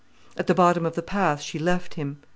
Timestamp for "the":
0.47-0.55, 0.95-1.03